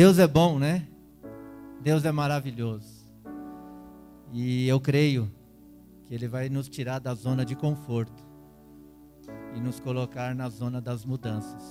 [0.00, 0.88] Deus é bom, né?
[1.82, 3.06] Deus é maravilhoso.
[4.32, 5.30] E eu creio
[6.06, 8.24] que Ele vai nos tirar da zona de conforto
[9.54, 11.62] e nos colocar na zona das mudanças,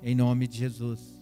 [0.00, 1.20] em nome de Jesus.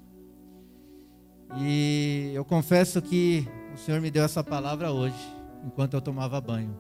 [1.57, 5.17] E eu confesso que o Senhor me deu essa palavra hoje,
[5.65, 6.77] enquanto eu tomava banho.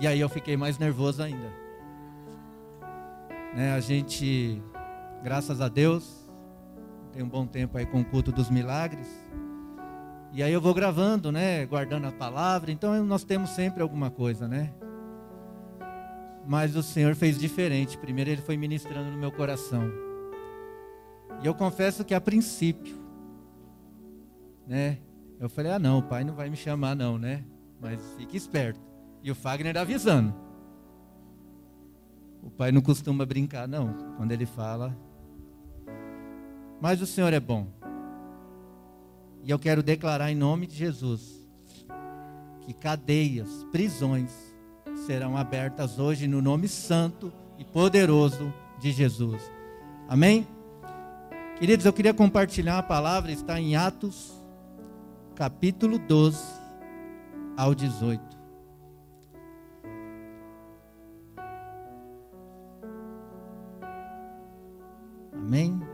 [0.00, 1.52] E aí eu fiquei mais nervoso ainda.
[3.54, 4.60] Né, a gente,
[5.22, 6.27] graças a Deus,
[7.18, 9.08] tem um bom tempo aí com o culto dos milagres.
[10.32, 12.70] E aí eu vou gravando, né, guardando a palavra.
[12.70, 14.72] Então nós temos sempre alguma coisa, né?
[16.46, 17.98] Mas o Senhor fez diferente.
[17.98, 19.90] Primeiro ele foi ministrando no meu coração.
[21.42, 22.96] E eu confesso que a princípio,
[24.64, 24.98] né,
[25.40, 27.42] eu falei: "Ah, não, o pai não vai me chamar não, né?
[27.80, 28.80] Mas fique esperto".
[29.24, 30.32] E o Fagner avisando.
[32.44, 34.14] O pai não costuma brincar, não.
[34.16, 34.96] Quando ele fala,
[36.80, 37.66] mas o Senhor é bom.
[39.42, 41.38] E eu quero declarar em nome de Jesus
[42.60, 44.30] que cadeias, prisões
[45.06, 49.42] serão abertas hoje no nome santo e poderoso de Jesus.
[50.08, 50.46] Amém?
[51.58, 54.32] Queridos, eu queria compartilhar a palavra, está em Atos,
[55.34, 56.38] capítulo 12
[57.56, 58.22] ao 18.
[65.32, 65.87] Amém?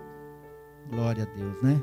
[0.95, 1.83] Glória a Deus, né?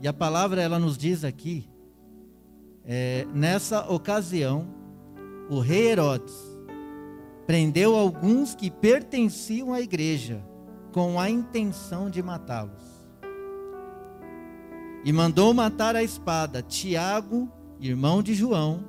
[0.00, 1.68] E a palavra ela nos diz aqui,
[2.82, 4.66] é, nessa ocasião,
[5.50, 6.34] o rei Herodes
[7.46, 10.42] prendeu alguns que pertenciam à igreja
[10.92, 12.82] com a intenção de matá-los.
[15.04, 18.82] E mandou matar a espada Tiago, irmão de João,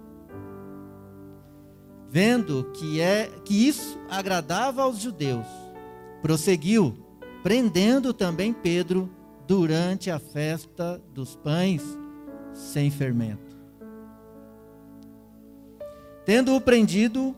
[2.10, 5.48] vendo que é que isso agradava aos judeus,
[6.22, 7.05] prosseguiu
[7.46, 9.08] prendendo também Pedro
[9.48, 11.84] durante a festa dos pães
[12.52, 13.56] sem fermento.
[16.26, 17.36] Tendo-o prendido,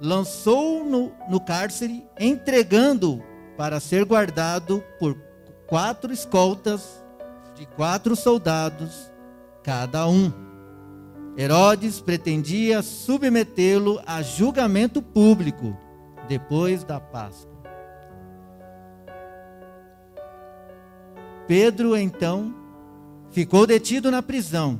[0.00, 3.22] lançou-o no, no cárcere, entregando
[3.56, 5.16] para ser guardado por
[5.68, 7.00] quatro escoltas
[7.54, 9.08] de quatro soldados
[9.62, 10.32] cada um.
[11.36, 15.76] Herodes pretendia submetê-lo a julgamento público
[16.26, 17.57] depois da Páscoa.
[21.48, 22.54] Pedro então
[23.30, 24.78] ficou detido na prisão,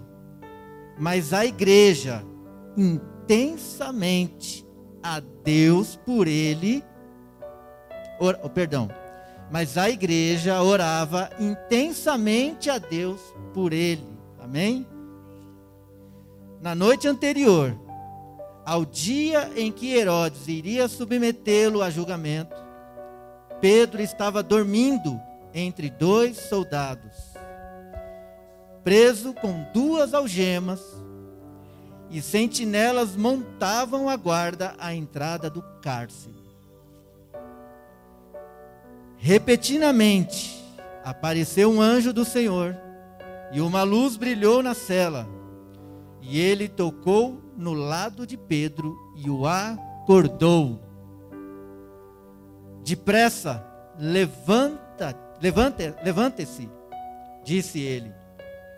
[0.99, 2.23] mas a igreja
[2.77, 4.69] intensamente
[5.03, 6.85] a Deus por ele,
[8.21, 8.91] or, oh, perdão,
[9.51, 13.19] mas a igreja orava intensamente a Deus
[13.55, 14.07] por ele.
[14.39, 14.87] Amém?
[16.61, 17.75] Na noite anterior,
[18.67, 22.55] ao dia em que Herodes iria submetê-lo a julgamento,
[23.59, 25.19] Pedro estava dormindo
[25.53, 27.17] entre dois soldados,
[28.85, 30.81] preso com duas algemas,
[32.11, 36.39] e sentinelas montavam a guarda à entrada do cárcere.
[39.19, 40.65] Repetidamente
[41.05, 42.77] apareceu um anjo do Senhor,
[43.53, 45.29] e uma luz brilhou na cela,
[46.21, 50.81] e ele tocou no lado de Pedro e o acordou.
[52.85, 53.67] Depressa,
[55.41, 56.69] levanta Levante, levante-se,
[57.45, 58.13] disse ele.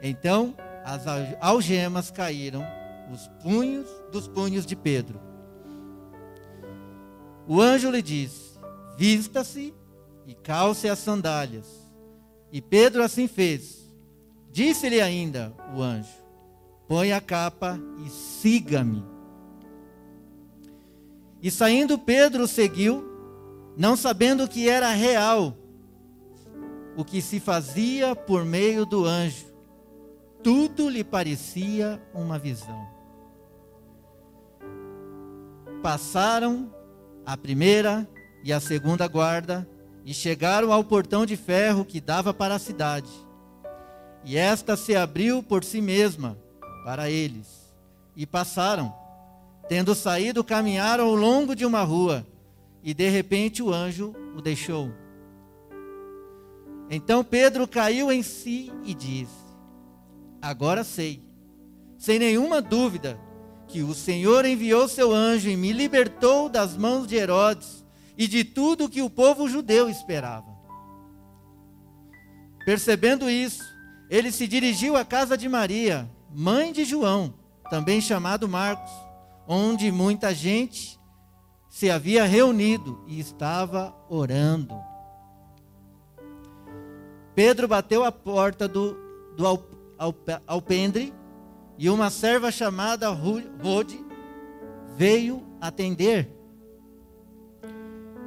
[0.03, 0.55] Então
[0.85, 1.05] as
[1.41, 2.65] algemas caíram
[3.13, 5.21] os punhos dos punhos de Pedro.
[7.47, 8.59] O anjo lhe disse:
[8.97, 9.75] Vista-se
[10.27, 11.67] e calce as sandálias.
[12.53, 13.81] E Pedro assim fez.
[14.53, 16.09] Disse-lhe ainda o anjo:
[16.87, 19.05] Põe a capa e siga-me.
[21.43, 23.05] E saindo Pedro seguiu,
[23.77, 25.57] não sabendo que era real
[27.01, 29.47] o que se fazia por meio do anjo.
[30.43, 32.87] Tudo lhe parecia uma visão.
[35.83, 36.71] Passaram
[37.25, 38.07] a primeira
[38.45, 39.67] e a segunda guarda
[40.05, 43.11] e chegaram ao portão de ferro que dava para a cidade.
[44.23, 46.37] E esta se abriu por si mesma
[46.85, 47.73] para eles.
[48.15, 48.95] E passaram.
[49.71, 52.27] Tendo saído, caminharam ao longo de uma rua.
[52.83, 54.91] E de repente o anjo o deixou.
[56.91, 59.31] Então Pedro caiu em si e disse:
[60.43, 61.23] Agora sei,
[61.97, 63.19] sem nenhuma dúvida,
[63.69, 67.87] que o Senhor enviou seu anjo e me libertou das mãos de Herodes
[68.19, 70.51] e de tudo que o povo judeu esperava.
[72.67, 73.63] Percebendo isso,
[74.11, 77.33] ele se dirigiu à casa de Maria, mãe de João,
[77.71, 78.91] também chamado Marcos,
[79.47, 80.99] onde muita gente
[81.69, 84.90] se havia reunido e estava orando.
[87.35, 88.97] Pedro bateu a porta do,
[89.37, 89.45] do
[90.47, 91.13] alpendre
[91.79, 94.05] e uma serva chamada Rode
[94.97, 96.29] veio atender.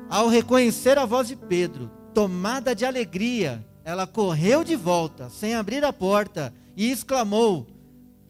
[0.09, 5.83] Ao reconhecer a voz de Pedro, tomada de alegria, ela correu de volta, sem abrir
[5.83, 7.67] a porta, e exclamou: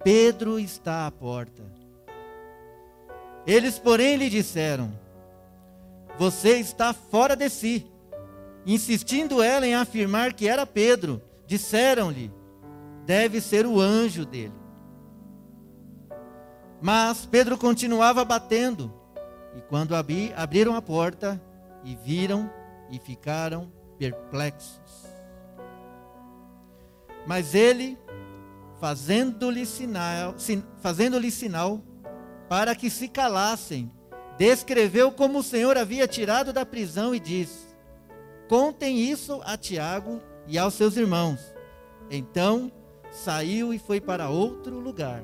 [0.04, 1.64] Pedro está à porta.
[3.46, 4.92] Eles, porém, lhe disseram:
[6.18, 7.86] Você está fora de si.
[8.66, 12.32] Insistindo ela em afirmar que era Pedro, disseram-lhe:
[13.06, 14.54] Deve ser o anjo dele.
[16.82, 18.94] Mas Pedro continuava batendo.
[19.56, 21.42] E quando abri, abriram a porta
[21.84, 22.50] e viram
[22.90, 25.08] e ficaram perplexos.
[27.26, 27.98] Mas ele,
[28.80, 30.36] fazendo-lhe sinal,
[30.82, 31.82] fazendo-lhe sinal
[32.50, 33.92] para que se calassem,
[34.38, 37.73] descreveu como o Senhor havia tirado da prisão e disse:
[38.48, 41.54] Contem isso a Tiago e aos seus irmãos.
[42.10, 42.72] Então
[43.12, 45.24] saiu e foi para outro lugar.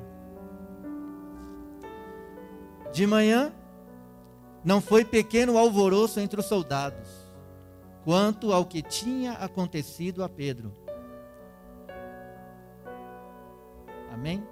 [2.92, 3.52] De manhã,
[4.64, 7.08] não foi pequeno alvoroço entre os soldados,
[8.04, 10.72] quanto ao que tinha acontecido a Pedro.
[14.12, 14.42] Amém?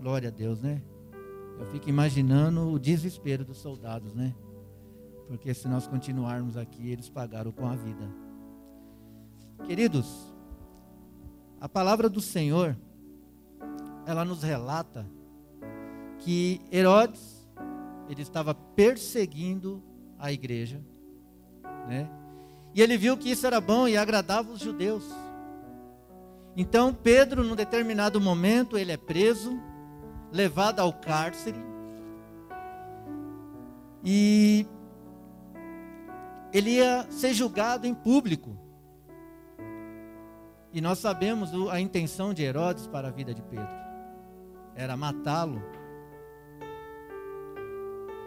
[0.00, 0.82] Glória a Deus, né?
[1.58, 4.34] Eu fico imaginando o desespero dos soldados, né?
[5.26, 8.08] Porque se nós continuarmos aqui, eles pagaram com a vida.
[9.64, 10.34] Queridos,
[11.60, 12.76] a palavra do Senhor,
[14.06, 15.06] ela nos relata
[16.18, 17.48] que Herodes
[18.08, 19.82] ele estava perseguindo
[20.18, 20.80] a igreja,
[21.88, 22.08] né?
[22.74, 25.04] E ele viu que isso era bom e agradava os judeus.
[26.56, 29.58] Então Pedro, num determinado momento, ele é preso,
[30.30, 31.58] levado ao cárcere.
[34.04, 34.66] E
[36.54, 38.56] ele ia ser julgado em público.
[40.72, 43.84] E nós sabemos a intenção de Herodes para a vida de Pedro.
[44.74, 45.60] Era matá-lo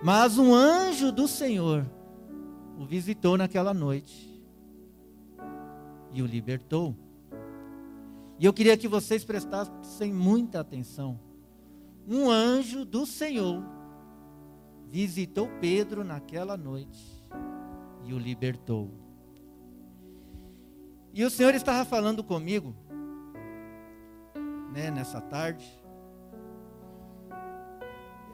[0.02, 1.86] mas um anjo do Senhor
[2.78, 4.40] o visitou naquela noite
[6.14, 6.96] e o libertou.
[8.40, 11.20] E eu queria que vocês prestassem muita atenção.
[12.08, 13.64] Um anjo do Senhor
[14.86, 17.17] visitou Pedro naquela noite
[18.06, 18.92] e o libertou.
[21.14, 22.76] E o Senhor estava falando comigo,
[24.74, 25.66] né, nessa tarde,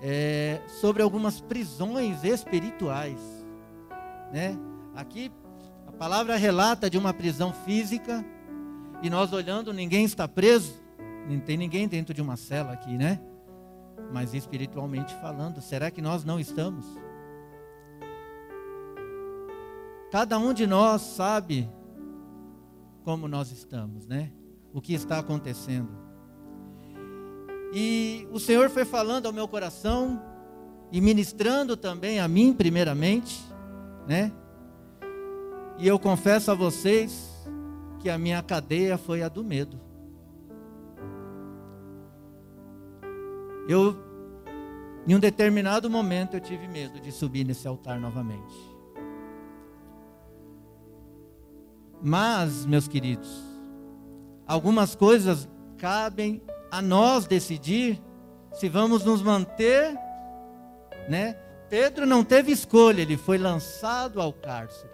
[0.01, 3.19] é, sobre algumas prisões espirituais.
[4.33, 4.57] Né?
[4.93, 5.31] Aqui
[5.87, 8.25] a palavra relata de uma prisão física
[9.01, 10.81] e nós olhando, ninguém está preso,
[11.29, 13.19] não tem ninguém dentro de uma cela aqui, né?
[14.11, 16.85] Mas espiritualmente falando, será que nós não estamos?
[20.13, 21.67] Cada um de nós sabe
[23.03, 24.31] como nós estamos, né?
[24.71, 25.89] O que está acontecendo.
[27.73, 30.21] E o Senhor foi falando ao meu coração
[30.91, 33.43] e ministrando também a mim, primeiramente,
[34.07, 34.31] né?
[35.79, 37.31] E eu confesso a vocês
[37.99, 39.81] que a minha cadeia foi a do medo.
[43.67, 43.97] Eu,
[45.07, 48.72] em um determinado momento, eu tive medo de subir nesse altar novamente.
[52.05, 53.41] Mas, meus queridos,
[54.45, 55.47] algumas coisas
[55.77, 58.03] cabem a nós decidir
[58.51, 59.97] se vamos nos manter,
[61.07, 61.33] né?
[61.69, 64.91] Pedro não teve escolha, ele foi lançado ao cárcere.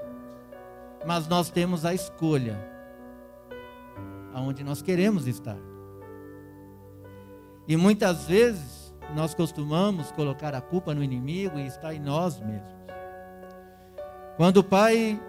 [1.04, 2.58] Mas nós temos a escolha
[4.32, 5.58] aonde nós queremos estar.
[7.68, 12.80] E muitas vezes nós costumamos colocar a culpa no inimigo e está em nós mesmos.
[14.38, 15.20] Quando o pai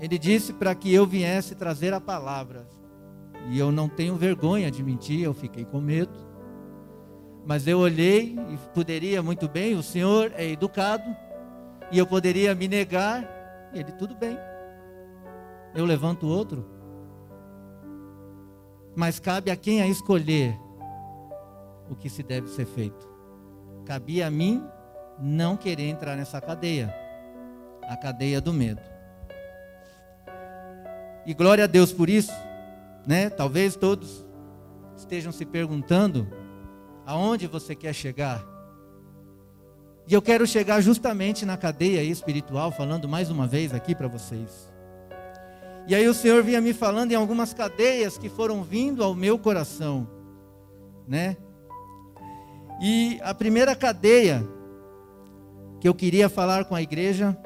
[0.00, 2.66] ele disse para que eu viesse trazer a palavra,
[3.50, 6.12] e eu não tenho vergonha de mentir, eu fiquei com medo.
[7.44, 11.04] Mas eu olhei e poderia muito bem, o senhor é educado,
[11.92, 14.38] e eu poderia me negar, e ele, tudo bem.
[15.74, 16.64] Eu levanto outro.
[18.96, 20.58] Mas cabe a quem a escolher
[21.90, 23.08] o que se deve ser feito.
[23.84, 24.62] Cabia a mim
[25.18, 26.94] não querer entrar nessa cadeia,
[27.82, 28.89] a cadeia do medo.
[31.30, 32.32] E glória a Deus por isso
[33.06, 33.30] né?
[33.30, 34.26] Talvez todos
[34.96, 36.28] estejam se perguntando
[37.06, 38.44] aonde você quer chegar.
[40.06, 44.72] E eu quero chegar justamente na cadeia espiritual, falando mais uma vez aqui para vocês.
[45.86, 49.38] E aí o Senhor vinha me falando em algumas cadeias que foram vindo ao meu
[49.38, 50.08] coração,
[51.06, 51.36] né?
[52.82, 54.46] E a primeira cadeia
[55.80, 57.36] que eu queria falar com a igreja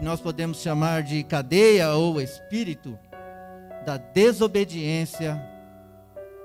[0.00, 2.98] nós podemos chamar de cadeia ou espírito
[3.84, 5.40] da desobediência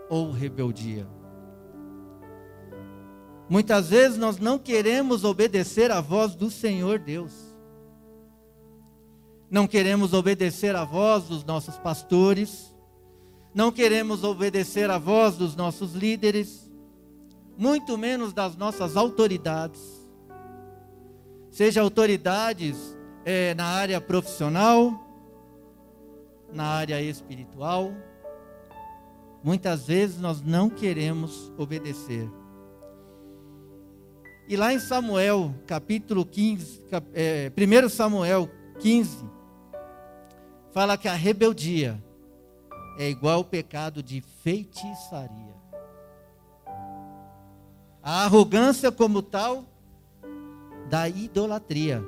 [0.09, 1.07] ou rebeldia.
[3.49, 7.33] Muitas vezes nós não queremos obedecer à voz do Senhor Deus.
[9.49, 12.75] Não queremos obedecer à voz dos nossos pastores.
[13.53, 16.69] Não queremos obedecer à voz dos nossos líderes.
[17.57, 19.81] Muito menos das nossas autoridades.
[21.49, 22.95] Seja autoridades
[23.31, 24.91] é, na área profissional,
[26.51, 27.93] na área espiritual.
[29.43, 32.27] Muitas vezes nós não queremos obedecer.
[34.47, 36.81] E lá em Samuel, capítulo 15,
[37.13, 39.23] é, 1 Samuel 15,
[40.71, 42.03] fala que a rebeldia
[42.97, 45.53] é igual ao pecado de feitiçaria.
[48.01, 49.65] A arrogância, como tal,
[50.89, 52.03] da idolatria.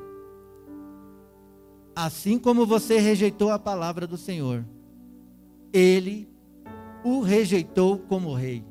[1.96, 4.66] Assim como você rejeitou a palavra do Senhor,
[5.74, 6.30] ele
[7.04, 8.66] o rejeitou como rei.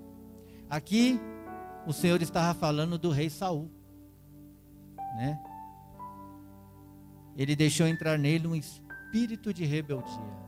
[0.69, 1.21] Aqui
[1.87, 3.71] o Senhor estava falando do rei Saul,
[5.17, 5.41] né?
[7.37, 10.41] Ele deixou entrar nele um espírito de rebeldia.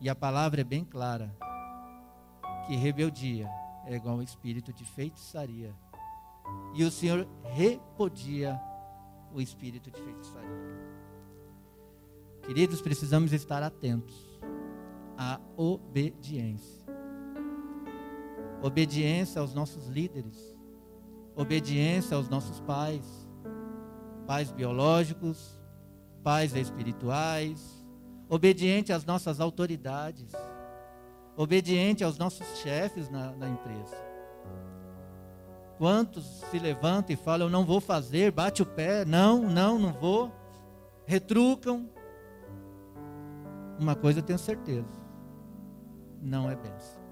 [0.00, 1.34] E a palavra é bem clara
[2.66, 3.48] que rebeldia
[3.86, 5.72] é igual ao espírito de feitiçaria.
[6.74, 8.60] E o Senhor repudia
[9.32, 10.65] o espírito de feitiçaria.
[12.46, 14.40] Queridos, precisamos estar atentos
[15.18, 16.86] à obediência.
[18.62, 20.56] Obediência aos nossos líderes,
[21.34, 23.04] obediência aos nossos pais,
[24.28, 25.58] pais biológicos,
[26.22, 27.84] pais espirituais,
[28.28, 30.30] obediente às nossas autoridades,
[31.36, 33.96] obediente aos nossos chefes na, na empresa.
[35.78, 39.92] Quantos se levantam e falam, eu não vou fazer, bate o pé, não, não, não
[39.92, 40.32] vou,
[41.04, 41.88] retrucam.
[43.78, 44.88] Uma coisa eu tenho certeza,
[46.20, 47.04] não é benção.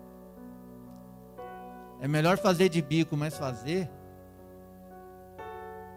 [2.01, 3.91] É melhor fazer de bico, mas fazer,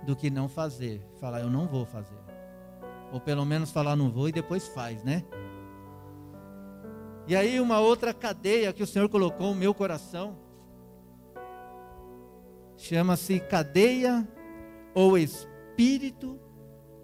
[0.06, 1.02] do que não fazer.
[1.20, 2.18] Falar, eu não vou fazer.
[3.12, 5.24] Ou pelo menos falar, não vou e depois faz, né?
[7.28, 10.38] E aí, uma outra cadeia que o Senhor colocou no meu coração,
[12.78, 14.26] chama-se cadeia
[14.94, 16.40] ou espírito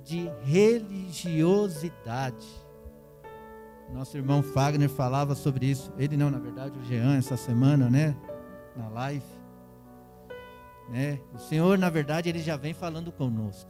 [0.02, 2.63] de religiosidade.
[3.94, 5.94] Nosso irmão Fagner falava sobre isso.
[5.98, 8.16] Ele não, na verdade, o Jean, essa semana, né?
[8.76, 9.26] na live.
[10.90, 11.20] Né?
[11.34, 13.70] O Senhor, na verdade, ele já vem falando conosco.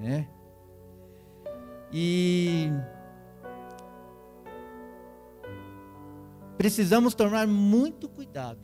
[0.00, 0.28] Né?
[1.92, 2.70] E
[6.56, 8.60] precisamos tomar muito cuidado,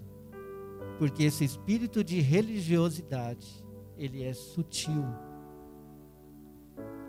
[0.99, 3.65] porque esse espírito de religiosidade,
[3.97, 5.05] ele é sutil.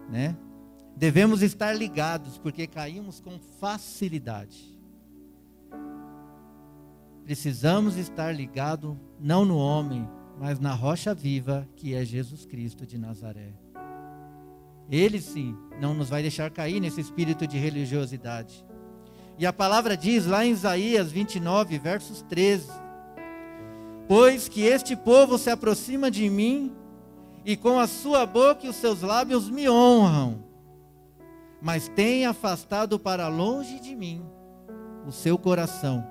[0.09, 0.35] Né?
[0.95, 4.79] Devemos estar ligados, porque caímos com facilidade.
[7.25, 10.07] Precisamos estar ligados não no homem,
[10.39, 13.53] mas na rocha viva que é Jesus Cristo de Nazaré.
[14.89, 18.65] Ele sim não nos vai deixar cair nesse espírito de religiosidade.
[19.37, 22.69] E a palavra diz lá em Isaías 29, versos 13:
[24.07, 26.71] Pois que este povo se aproxima de mim,
[27.43, 30.44] e com a sua boca e os seus lábios me honram,
[31.65, 34.24] mas tem afastado para longe de mim
[35.07, 36.05] o seu coração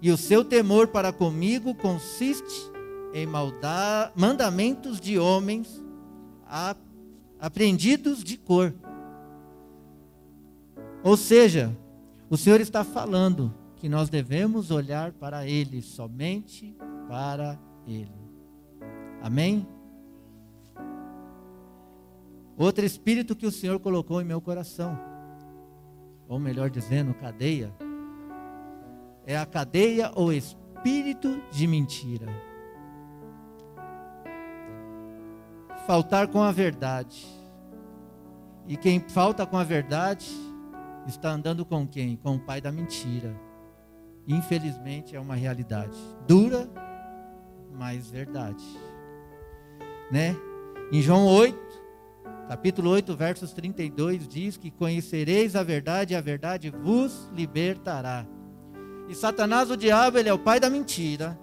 [0.00, 2.72] e o seu temor para comigo consiste
[3.12, 5.84] em maldar, mandamentos de homens
[7.38, 8.72] aprendidos de cor.
[11.04, 11.76] Ou seja,
[12.30, 16.74] o Senhor está falando que nós devemos olhar para Ele, somente
[17.10, 18.10] para Ele.
[19.20, 19.66] Amém?
[22.56, 24.98] Outro espírito que o Senhor colocou em meu coração,
[26.28, 27.72] ou melhor dizendo, cadeia,
[29.26, 32.26] é a cadeia ou espírito de mentira.
[35.86, 37.26] Faltar com a verdade.
[38.68, 40.30] E quem falta com a verdade
[41.06, 42.16] está andando com quem?
[42.16, 43.34] Com o pai da mentira.
[44.26, 46.68] Infelizmente é uma realidade dura,
[47.72, 48.64] mas verdade.
[50.10, 50.36] Né?
[50.92, 51.58] Em João 8,
[52.52, 58.26] capítulo 8, versos 32 diz que conhecereis a verdade e a verdade vos libertará.
[59.08, 61.38] E Satanás, o diabo, ele é o pai da mentira.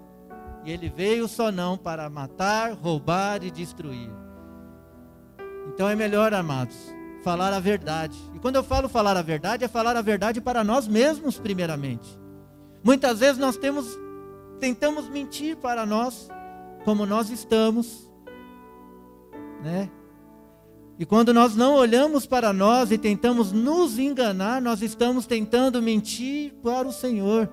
[0.64, 4.08] E ele veio só não para matar, roubar e destruir.
[5.66, 6.76] Então é melhor, amados,
[7.24, 8.16] falar a verdade.
[8.32, 12.16] E quando eu falo falar a verdade, é falar a verdade para nós mesmos, primeiramente.
[12.84, 13.98] Muitas vezes nós temos,
[14.60, 16.28] tentamos mentir para nós,
[16.84, 18.08] como nós estamos,
[19.60, 19.90] né?
[21.00, 26.52] E quando nós não olhamos para nós e tentamos nos enganar, nós estamos tentando mentir
[26.62, 27.48] para o Senhor.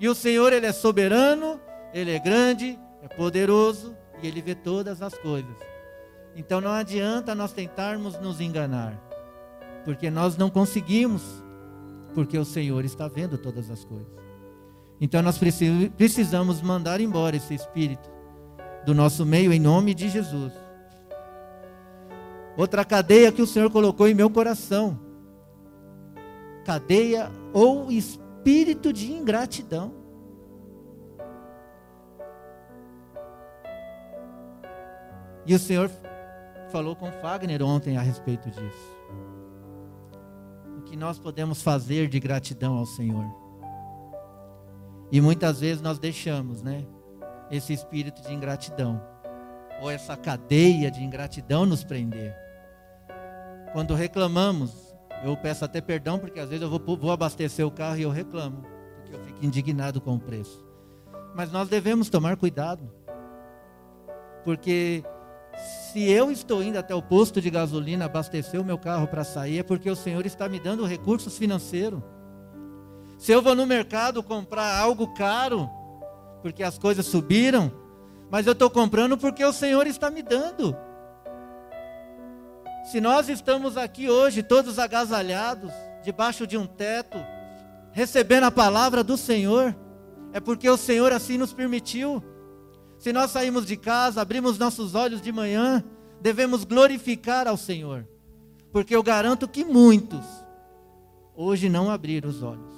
[0.00, 1.60] E o Senhor, Ele é soberano,
[1.94, 5.54] Ele é grande, é poderoso e Ele vê todas as coisas.
[6.34, 9.00] Então não adianta nós tentarmos nos enganar,
[9.84, 11.22] porque nós não conseguimos,
[12.12, 14.12] porque o Senhor está vendo todas as coisas.
[15.00, 18.10] Então nós precisamos mandar embora esse espírito
[18.84, 20.61] do nosso meio em nome de Jesus.
[22.56, 24.98] Outra cadeia que o Senhor colocou em meu coração.
[26.64, 29.92] Cadeia ou espírito de ingratidão.
[35.44, 35.90] E o Senhor
[36.70, 38.96] falou com Fagner ontem a respeito disso.
[40.78, 43.24] O que nós podemos fazer de gratidão ao Senhor.
[45.10, 46.86] E muitas vezes nós deixamos, né?
[47.50, 49.11] Esse espírito de ingratidão.
[49.82, 52.34] Ou essa cadeia de ingratidão nos prender.
[53.72, 57.96] Quando reclamamos, eu peço até perdão, porque às vezes eu vou, vou abastecer o carro
[57.96, 58.64] e eu reclamo,
[58.96, 60.64] porque eu fico indignado com o preço.
[61.34, 62.92] Mas nós devemos tomar cuidado,
[64.44, 65.02] porque
[65.92, 69.58] se eu estou indo até o posto de gasolina abastecer o meu carro para sair,
[69.58, 72.00] é porque o Senhor está me dando recursos financeiros.
[73.18, 75.68] Se eu vou no mercado comprar algo caro,
[76.40, 77.70] porque as coisas subiram,
[78.32, 80.74] mas eu estou comprando porque o Senhor está me dando.
[82.90, 85.70] Se nós estamos aqui hoje, todos agasalhados,
[86.02, 87.18] debaixo de um teto,
[87.90, 89.76] recebendo a palavra do Senhor,
[90.32, 92.24] é porque o Senhor assim nos permitiu.
[92.98, 95.84] Se nós saímos de casa, abrimos nossos olhos de manhã,
[96.18, 98.08] devemos glorificar ao Senhor,
[98.72, 100.24] porque eu garanto que muitos
[101.36, 102.72] hoje não abriram os olhos,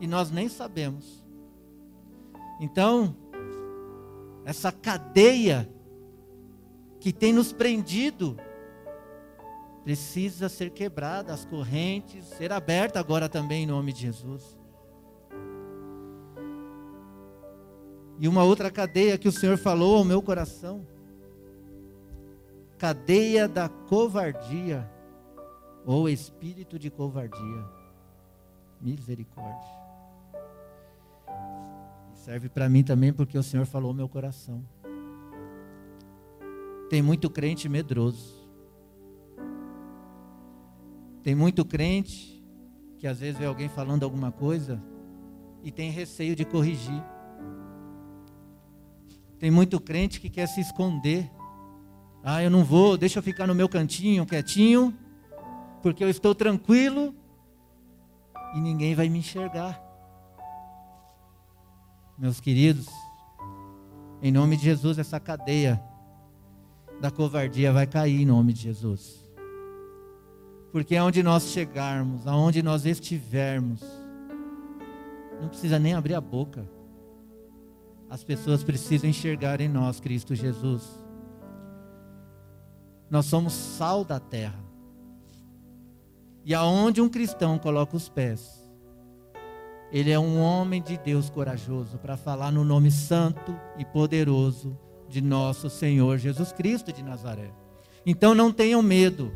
[0.00, 1.24] e nós nem sabemos.
[2.60, 3.14] Então,
[4.50, 5.72] essa cadeia
[6.98, 8.36] que tem nos prendido,
[9.84, 14.58] precisa ser quebrada, as correntes, ser aberta agora também em nome de Jesus.
[18.18, 20.84] E uma outra cadeia que o Senhor falou ao meu coração,
[22.76, 24.90] cadeia da covardia,
[25.86, 27.64] ou espírito de covardia.
[28.80, 29.79] Misericórdia.
[32.24, 34.64] Serve para mim também porque o Senhor falou meu coração.
[36.88, 38.40] Tem muito crente medroso
[41.22, 42.42] tem muito crente
[42.98, 44.82] que às vezes vê alguém falando alguma coisa
[45.62, 47.02] e tem receio de corrigir.
[49.38, 51.30] Tem muito crente que quer se esconder.
[52.22, 54.96] Ah, eu não vou, deixa eu ficar no meu cantinho, quietinho,
[55.82, 57.14] porque eu estou tranquilo
[58.54, 59.89] e ninguém vai me enxergar.
[62.20, 62.86] Meus queridos,
[64.20, 65.82] em nome de Jesus, essa cadeia
[67.00, 69.26] da covardia vai cair em nome de Jesus.
[70.70, 73.80] Porque aonde nós chegarmos, aonde nós estivermos,
[75.40, 76.68] não precisa nem abrir a boca.
[78.10, 80.86] As pessoas precisam enxergar em nós Cristo Jesus.
[83.08, 84.62] Nós somos sal da terra.
[86.44, 88.59] E aonde um cristão coloca os pés,
[89.92, 95.20] ele é um homem de Deus corajoso para falar no nome santo e poderoso de
[95.20, 97.50] nosso Senhor Jesus Cristo de Nazaré.
[98.06, 99.32] Então não tenham medo.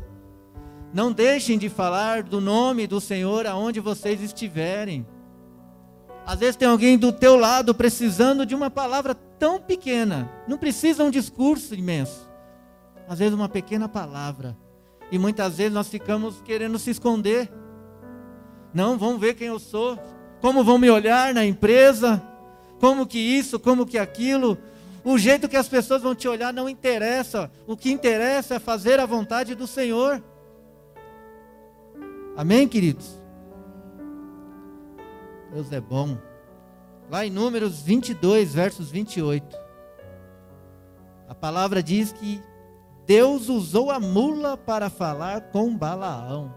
[0.93, 5.05] Não deixem de falar do nome do Senhor aonde vocês estiverem.
[6.25, 10.31] Às vezes tem alguém do teu lado precisando de uma palavra tão pequena.
[10.47, 12.29] Não precisa um discurso imenso.
[13.09, 14.57] Às vezes uma pequena palavra.
[15.11, 17.51] E muitas vezes nós ficamos querendo se esconder.
[18.73, 19.99] Não, vão ver quem eu sou.
[20.45, 22.21] Como vão me olhar na empresa?
[22.79, 24.59] Como que isso, como que aquilo?
[25.03, 27.49] O jeito que as pessoas vão te olhar não interessa.
[27.65, 30.23] O que interessa é fazer a vontade do Senhor.
[32.37, 33.19] Amém, queridos?
[35.51, 36.15] Deus é bom.
[37.09, 39.57] Lá em Números 22, versos 28.
[41.27, 42.39] A palavra diz que
[43.07, 46.53] Deus usou a mula para falar com Balaão.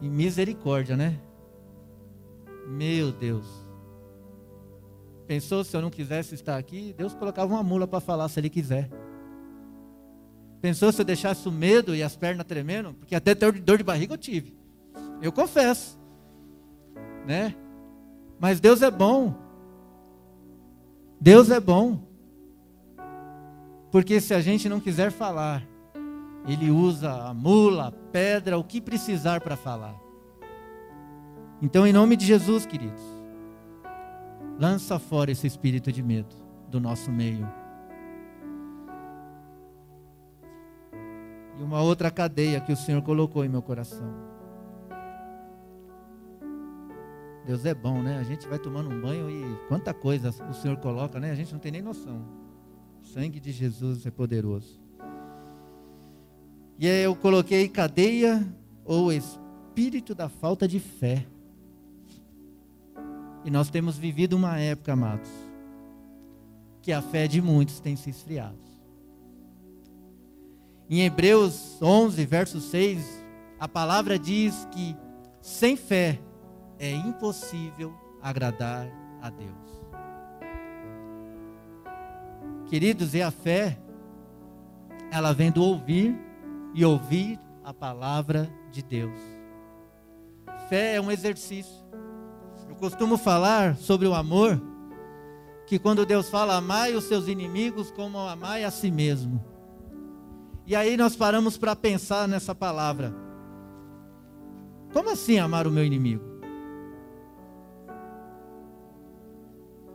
[0.00, 1.16] E misericórdia, né?
[2.68, 3.46] Meu Deus.
[5.26, 6.94] Pensou se eu não quisesse estar aqui?
[6.96, 8.90] Deus colocava uma mula para falar se ele quiser.
[10.60, 12.92] Pensou se eu deixasse o medo e as pernas tremendo?
[12.94, 14.56] Porque até dor de barriga eu tive.
[15.22, 15.98] Eu confesso.
[17.26, 17.54] Né?
[18.38, 19.34] Mas Deus é bom.
[21.20, 22.06] Deus é bom.
[23.90, 25.62] Porque se a gente não quiser falar,
[26.46, 30.07] Ele usa a mula, a pedra, o que precisar para falar.
[31.60, 33.02] Então, em nome de Jesus, queridos,
[34.58, 36.34] lança fora esse espírito de medo
[36.68, 37.48] do nosso meio.
[41.58, 44.28] E uma outra cadeia que o Senhor colocou em meu coração.
[47.44, 48.18] Deus é bom, né?
[48.18, 51.30] A gente vai tomando um banho e quanta coisa o Senhor coloca, né?
[51.30, 52.22] A gente não tem nem noção.
[53.02, 54.78] O sangue de Jesus é poderoso.
[56.78, 58.46] E aí eu coloquei cadeia
[58.84, 61.26] ou espírito da falta de fé.
[63.48, 65.30] E nós temos vivido uma época, amados,
[66.82, 68.58] que a fé de muitos tem se esfriado.
[70.86, 73.24] Em Hebreus 11, verso 6,
[73.58, 74.94] a palavra diz que
[75.40, 76.20] sem fé
[76.78, 78.86] é impossível agradar
[79.22, 79.80] a Deus.
[82.68, 83.78] Queridos, e a fé,
[85.10, 86.14] ela vem do ouvir
[86.74, 89.18] e ouvir a palavra de Deus.
[90.68, 91.87] Fé é um exercício
[92.74, 94.60] costumo falar sobre o amor,
[95.66, 99.44] que quando Deus fala amai os seus inimigos como amai a si mesmo.
[100.66, 103.14] E aí nós paramos para pensar nessa palavra.
[104.92, 106.24] Como assim amar o meu inimigo?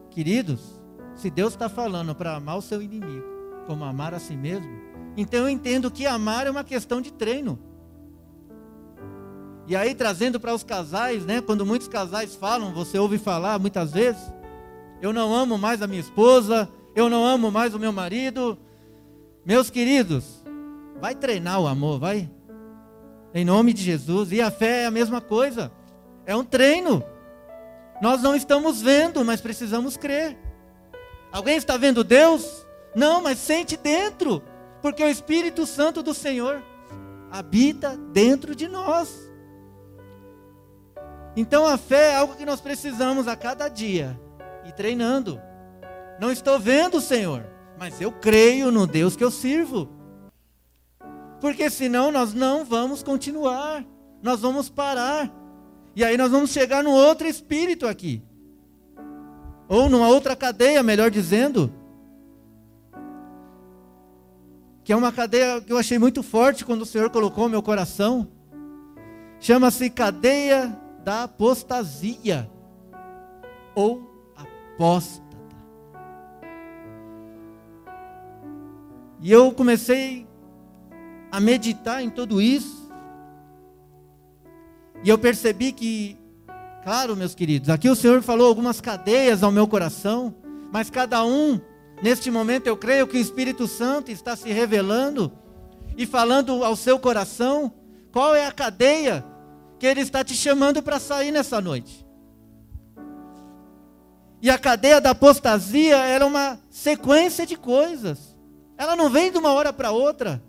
[0.10, 0.82] Queridos,
[1.16, 3.34] se Deus está falando para amar o seu inimigo
[3.66, 4.70] como amar a si mesmo,
[5.16, 7.58] então eu entendo que amar é uma questão de treino.
[9.68, 11.42] E aí trazendo para os casais, né?
[11.42, 14.22] Quando muitos casais falam, você ouve falar muitas vezes,
[15.02, 18.58] eu não amo mais a minha esposa, eu não amo mais o meu marido.
[19.46, 20.44] Meus queridos,
[21.00, 22.30] vai treinar o amor, vai.
[23.34, 24.32] Em nome de Jesus.
[24.32, 25.72] E a fé é a mesma coisa.
[26.26, 27.04] É um treino.
[28.02, 30.38] Nós não estamos vendo, mas precisamos crer.
[31.32, 32.66] Alguém está vendo Deus?
[32.96, 34.44] Não, mas sente dentro,
[34.82, 36.62] porque o Espírito Santo do Senhor
[37.32, 39.23] habita dentro de nós.
[41.36, 44.20] Então a fé é algo que nós precisamos a cada dia
[44.66, 45.42] e treinando.
[46.20, 47.44] Não estou vendo o Senhor,
[47.80, 49.90] mas eu creio no Deus que eu sirvo.
[51.42, 53.84] Porque senão nós não vamos continuar,
[54.22, 55.30] nós vamos parar.
[55.96, 58.22] E aí nós vamos chegar no outro espírito aqui.
[59.68, 61.74] Ou numa outra cadeia, melhor dizendo.
[64.84, 67.64] Que é uma cadeia que eu achei muito forte quando o Senhor colocou no meu
[67.64, 68.28] coração.
[69.40, 72.50] Chama-se cadeia da apostasia
[73.76, 74.02] ou
[74.36, 75.24] apóstata.
[79.22, 80.28] E eu comecei
[81.32, 82.92] a meditar em tudo isso.
[85.04, 86.18] E eu percebi que,
[86.84, 90.36] claro, meus queridos, aqui o Senhor falou algumas cadeias ao meu coração,
[90.72, 91.60] mas cada um,
[92.02, 95.32] neste momento, eu creio que o Espírito Santo está se revelando
[95.98, 97.74] e falando ao seu coração
[98.12, 99.26] qual é a cadeia
[99.84, 102.08] que Ele está te chamando para sair nessa noite.
[104.42, 108.34] E a cadeia da apostasia era uma sequência de coisas.
[108.78, 110.42] Ela não vem de uma hora para outra.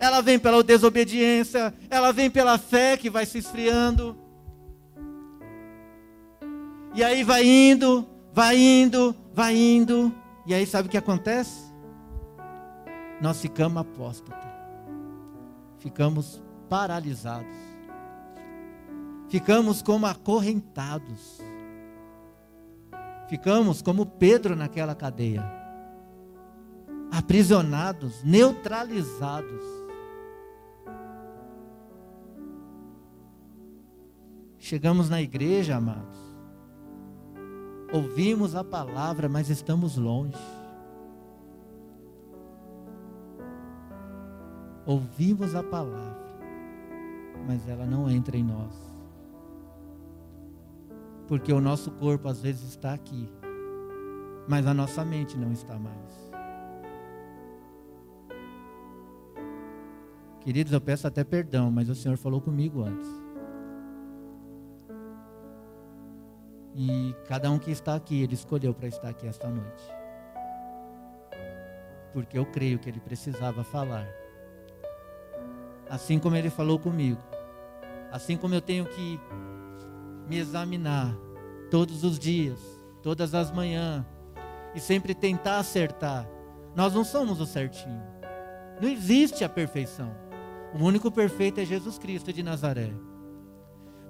[0.00, 4.18] Ela vem pela desobediência, ela vem pela fé que vai se esfriando.
[6.96, 10.12] E aí vai indo, vai indo, vai indo.
[10.44, 11.72] E aí sabe o que acontece?
[13.20, 14.44] Nós ficamos apóstatas.
[15.78, 17.65] Ficamos paralisados
[19.28, 21.40] ficamos como acorrentados.
[23.28, 25.44] Ficamos como Pedro naquela cadeia,
[27.10, 29.62] aprisionados, neutralizados.
[34.58, 36.18] Chegamos na igreja, amados,
[37.92, 40.38] ouvimos a palavra, mas estamos longe.
[44.84, 46.38] Ouvimos a palavra,
[47.44, 48.95] mas ela não entra em nós.
[51.26, 53.28] Porque o nosso corpo às vezes está aqui,
[54.48, 56.26] mas a nossa mente não está mais.
[60.40, 63.08] Queridos, eu peço até perdão, mas o Senhor falou comigo antes.
[66.76, 69.82] E cada um que está aqui, Ele escolheu para estar aqui esta noite.
[72.12, 74.06] Porque eu creio que Ele precisava falar.
[75.90, 77.20] Assim como Ele falou comigo.
[78.12, 79.18] Assim como eu tenho que
[80.28, 81.14] me examinar
[81.70, 82.58] todos os dias,
[83.02, 84.04] todas as manhãs,
[84.74, 86.28] e sempre tentar acertar.
[86.74, 88.02] Nós não somos o certinho.
[88.80, 90.14] Não existe a perfeição.
[90.74, 92.92] O único perfeito é Jesus Cristo de Nazaré.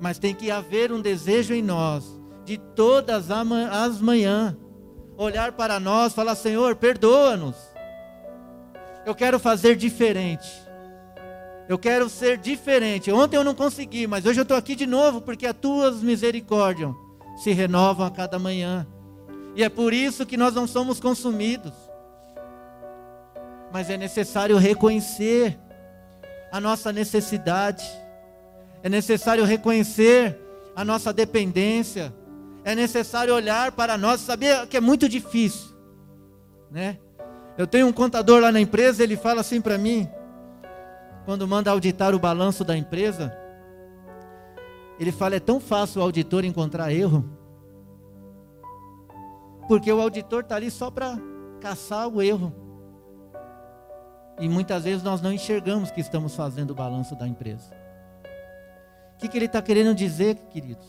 [0.00, 2.04] Mas tem que haver um desejo em nós,
[2.44, 4.56] de todas as manhãs,
[5.16, 7.56] olhar para nós, falar: Senhor, perdoa-nos.
[9.04, 10.65] Eu quero fazer diferente.
[11.68, 13.10] Eu quero ser diferente.
[13.10, 16.92] Ontem eu não consegui, mas hoje eu estou aqui de novo, porque as tuas misericórdias
[17.36, 18.86] se renovam a cada manhã.
[19.54, 21.72] E é por isso que nós não somos consumidos.
[23.72, 25.58] Mas é necessário reconhecer
[26.52, 27.84] a nossa necessidade,
[28.82, 30.38] é necessário reconhecer
[30.74, 32.14] a nossa dependência,
[32.64, 35.74] é necessário olhar para nós, saber que é muito difícil,
[36.70, 36.98] né?
[37.58, 40.08] Eu tenho um contador lá na empresa, ele fala assim para mim,
[41.26, 43.36] quando manda auditar o balanço da empresa,
[44.98, 47.28] ele fala: é tão fácil o auditor encontrar erro,
[49.66, 51.18] porque o auditor está ali só para
[51.60, 52.54] caçar o erro.
[54.38, 57.74] E muitas vezes nós não enxergamos que estamos fazendo o balanço da empresa.
[59.14, 60.86] O que, que ele está querendo dizer, queridos?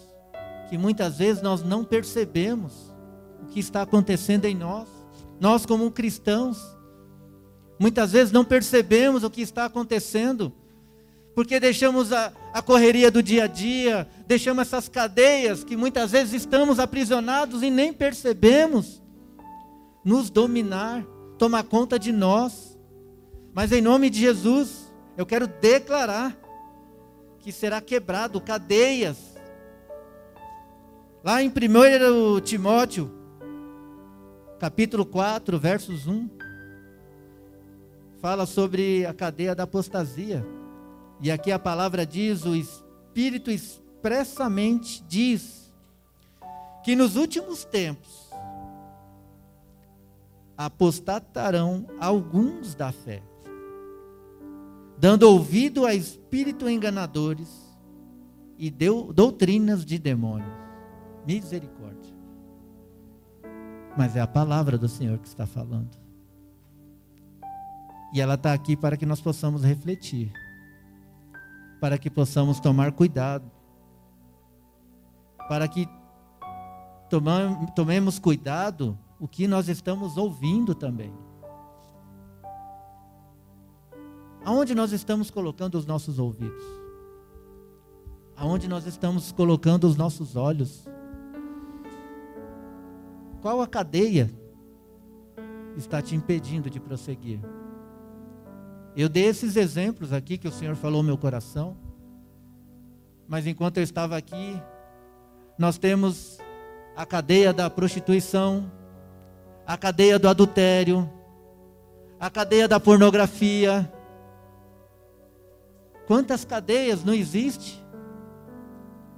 [0.70, 2.94] Que muitas vezes nós não percebemos
[3.42, 4.88] o que está acontecendo em nós.
[5.40, 6.77] Nós, como cristãos,
[7.80, 10.54] muitas vezes não percebemos o que está acontecendo,
[11.36, 16.34] porque deixamos a, a correria do dia a dia, deixamos essas cadeias que muitas vezes
[16.34, 19.02] estamos aprisionados e nem percebemos
[20.04, 21.04] nos dominar,
[21.38, 22.78] tomar conta de nós.
[23.54, 26.38] Mas em nome de Jesus, eu quero declarar
[27.40, 29.18] que será quebrado cadeias.
[31.24, 33.12] Lá em 1 Timóteo,
[34.60, 36.37] capítulo 4, versos 1,
[38.28, 40.46] fala sobre a cadeia da apostasia.
[41.22, 45.74] E aqui a palavra diz, o Espírito expressamente diz,
[46.84, 48.30] que nos últimos tempos
[50.58, 53.24] apostatarão alguns da fé,
[54.98, 57.48] dando ouvido a espírito enganadores
[58.58, 60.52] e deu, doutrinas de demônios.
[61.26, 62.14] Misericórdia.
[63.98, 66.07] Mas é a palavra do Senhor que está falando.
[68.14, 70.32] E ela está aqui para que nós possamos refletir,
[71.80, 73.52] para que possamos tomar cuidado,
[75.48, 75.88] para que
[77.76, 81.14] tomemos cuidado o que nós estamos ouvindo também.
[84.46, 86.64] Aonde nós estamos colocando os nossos ouvidos?
[88.36, 90.88] Aonde nós estamos colocando os nossos olhos?
[93.42, 94.32] Qual a cadeia
[95.76, 97.40] está te impedindo de prosseguir?
[99.00, 101.78] Eu dei esses exemplos aqui que o Senhor falou no meu coração.
[103.28, 104.60] Mas enquanto eu estava aqui,
[105.56, 106.40] nós temos
[106.96, 108.72] a cadeia da prostituição,
[109.68, 111.08] a cadeia do adultério,
[112.20, 113.88] a cadeia da pornografia.
[116.08, 117.80] Quantas cadeias não existe?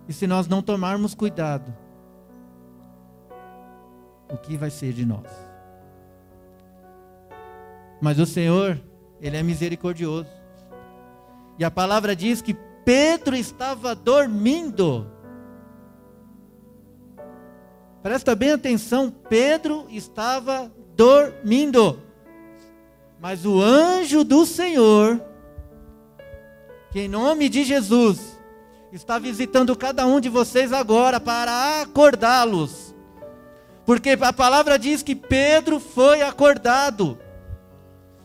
[0.09, 1.73] E se nós não tomarmos cuidado,
[4.29, 5.31] o que vai ser de nós?
[8.01, 8.77] Mas o Senhor,
[9.21, 10.29] ele é misericordioso.
[11.57, 12.53] E a palavra diz que
[12.85, 15.05] Pedro estava dormindo.
[18.01, 22.01] Presta bem atenção, Pedro estava dormindo.
[23.19, 25.21] Mas o anjo do Senhor,
[26.91, 28.39] que em nome de Jesus,
[28.93, 32.95] está visitando cada um de vocês agora para acordá-los.
[33.85, 37.17] Porque a palavra diz que Pedro foi acordado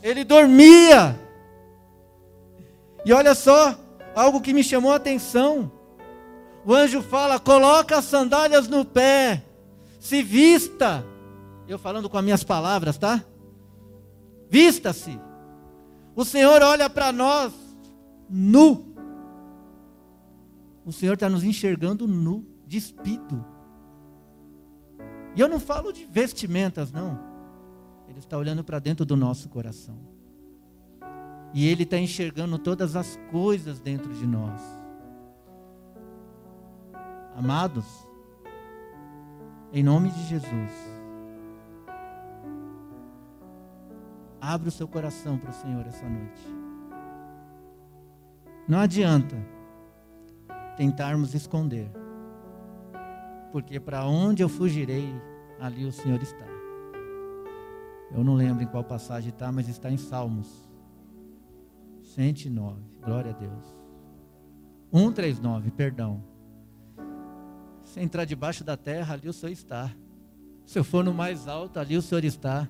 [0.05, 1.19] ele dormia.
[3.07, 3.75] E olha só,
[4.15, 5.73] algo que me chamou a atenção.
[6.65, 9.43] O anjo fala: coloca as sandálias no pé,
[9.99, 11.05] se vista.
[11.67, 13.25] Eu falando com as minhas palavras, tá?
[14.51, 15.19] Vista-se.
[16.15, 17.53] O Senhor olha para nós
[18.29, 18.95] nu.
[20.85, 23.43] O Senhor está nos enxergando nu, despido.
[25.35, 27.34] E eu não falo de vestimentas, não.
[28.15, 29.99] Ele está olhando para dentro do nosso coração.
[31.53, 34.63] E Ele está enxergando todas as coisas dentro de nós.
[37.37, 37.85] Amados,
[39.73, 40.71] em nome de Jesus,
[44.41, 46.47] abra o seu coração para o Senhor essa noite.
[48.69, 49.37] Não adianta
[50.77, 51.91] tentarmos esconder,
[53.51, 55.13] porque para onde eu fugirei,
[55.59, 56.54] ali o Senhor está.
[58.15, 60.49] Eu não lembro em qual passagem está, mas está em Salmos
[62.15, 62.81] 109.
[63.05, 63.65] Glória a Deus.
[64.93, 66.23] 139, perdão.
[67.83, 69.91] Se entrar debaixo da terra, ali o Senhor está.
[70.65, 72.69] Se eu for no mais alto, ali o Senhor está.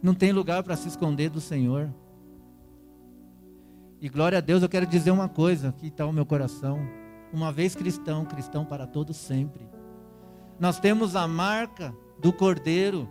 [0.00, 1.92] Não tem lugar para se esconder do Senhor.
[4.00, 6.78] E glória a Deus, eu quero dizer uma coisa, aqui está o meu coração.
[7.32, 9.68] Uma vez cristão, cristão para todos sempre.
[10.58, 13.08] Nós temos a marca do Cordeiro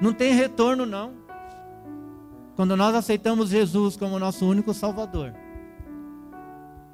[0.00, 1.12] não tem retorno, não.
[2.56, 5.34] Quando nós aceitamos Jesus como nosso único Salvador,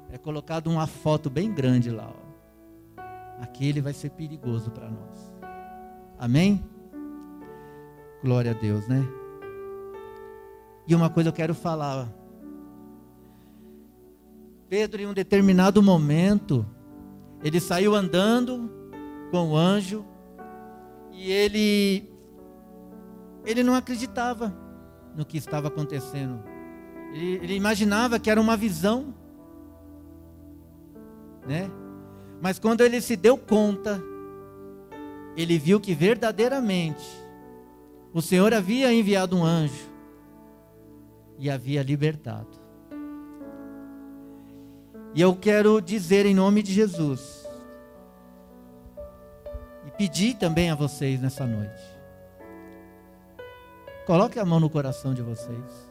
[0.09, 2.11] é colocado uma foto bem grande lá.
[2.13, 3.01] Ó.
[3.41, 5.33] Aqui ele vai ser perigoso para nós.
[6.17, 6.63] Amém?
[8.23, 9.03] Glória a Deus, né?
[10.87, 12.07] E uma coisa eu quero falar
[14.71, 16.65] Pedro, em um determinado momento,
[17.43, 18.71] ele saiu andando
[19.29, 20.05] com o anjo
[21.11, 22.09] e ele
[23.45, 24.53] ele não acreditava
[25.15, 26.43] no que estava acontecendo.
[27.13, 29.13] Ele, ele imaginava que era uma visão,
[31.47, 31.69] né?
[32.41, 34.01] Mas quando ele se deu conta,
[35.35, 37.05] ele viu que verdadeiramente
[38.13, 39.89] o Senhor havia enviado um anjo
[41.37, 42.61] e havia libertado.
[45.13, 47.45] E eu quero dizer em nome de Jesus,
[49.85, 51.81] e pedir também a vocês nessa noite,
[54.05, 55.89] coloque a mão no coração de vocês.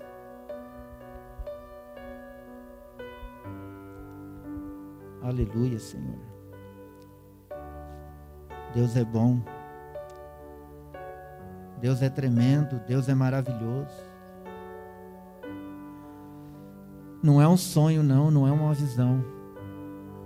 [5.22, 6.18] Aleluia, Senhor.
[8.74, 9.40] Deus é bom.
[11.80, 14.10] Deus é tremendo, Deus é maravilhoso.
[17.22, 19.22] Não é um sonho, não, não é uma visão,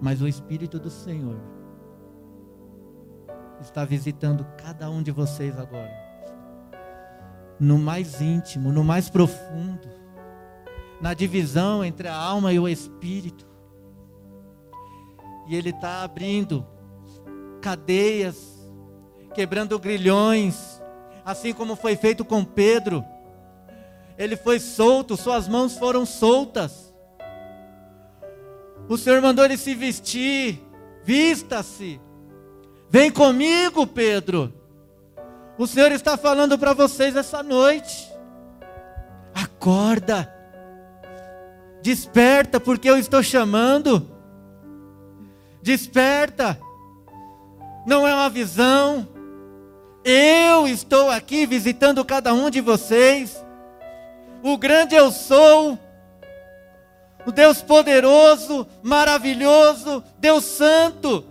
[0.01, 1.40] mas o Espírito do Senhor
[3.61, 5.92] está visitando cada um de vocês agora,
[7.59, 9.88] no mais íntimo, no mais profundo,
[11.01, 13.47] na divisão entre a alma e o espírito,
[15.49, 16.67] e Ele está abrindo
[17.61, 18.71] cadeias,
[19.35, 20.81] quebrando grilhões,
[21.25, 23.05] assim como foi feito com Pedro
[24.17, 26.95] ele foi solto, suas mãos foram soltas.
[28.88, 30.62] O Senhor mandou ele se vestir,
[31.05, 32.01] vista-se.
[32.88, 34.53] Vem comigo, Pedro.
[35.57, 38.11] O Senhor está falando para vocês essa noite.
[39.35, 40.33] Acorda.
[41.83, 44.11] Desperta, porque eu estou chamando.
[45.62, 46.59] Desperta.
[47.87, 49.09] Não é uma visão.
[50.05, 53.45] Eu estou aqui visitando cada um de vocês
[54.47, 55.79] o grande eu sou,
[57.25, 61.25] o Deus poderoso, maravilhoso, Deus santo.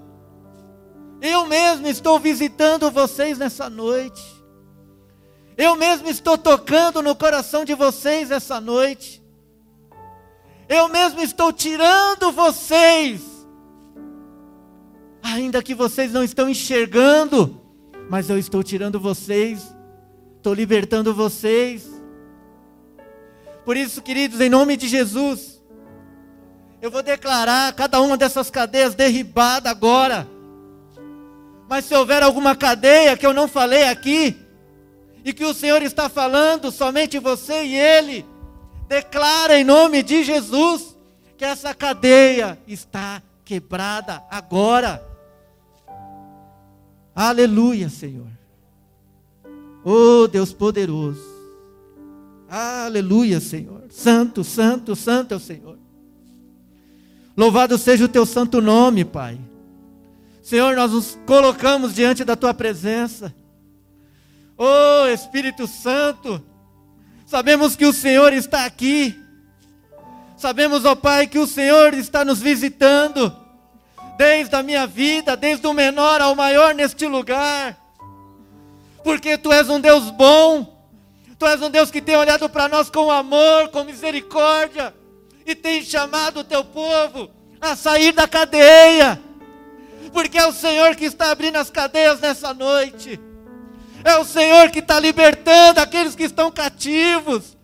[1.24, 4.22] Eu mesmo estou visitando vocês nessa noite.
[5.56, 9.24] Eu mesmo estou tocando no coração de vocês essa noite.
[10.68, 13.22] Eu mesmo estou tirando vocês.
[15.24, 17.58] Ainda que vocês não estão enxergando,
[18.10, 19.74] mas eu estou tirando vocês,
[20.36, 21.90] estou libertando vocês.
[23.64, 25.64] Por isso, queridos, em nome de Jesus,
[26.82, 30.33] eu vou declarar cada uma dessas cadeias derribada agora.
[31.74, 34.38] Mas se houver alguma cadeia que eu não falei aqui,
[35.26, 38.24] e que o Senhor está falando, somente você e Ele,
[38.88, 40.96] declara em nome de Jesus
[41.36, 45.04] que essa cadeia está quebrada agora.
[47.16, 48.28] Aleluia, Senhor.
[49.84, 51.26] Oh Deus poderoso.
[52.48, 53.86] Aleluia, Senhor.
[53.90, 55.80] Santo, santo, santo é o Senhor.
[57.36, 59.40] Louvado seja o teu santo nome, Pai.
[60.44, 63.34] Senhor, nós nos colocamos diante da tua presença.
[64.58, 66.44] Oh, Espírito Santo,
[67.26, 69.18] sabemos que o Senhor está aqui.
[70.36, 73.34] Sabemos, ó oh Pai, que o Senhor está nos visitando,
[74.18, 77.78] desde a minha vida, desde o menor ao maior neste lugar,
[79.02, 80.78] porque Tu és um Deus bom,
[81.40, 84.94] Tu és um Deus que tem olhado para nós com amor, com misericórdia,
[85.46, 87.30] e tem chamado o teu povo
[87.62, 89.18] a sair da cadeia,
[90.14, 93.20] porque é o Senhor que está abrindo as cadeias nessa noite,
[94.04, 97.58] é o Senhor que está libertando aqueles que estão cativos,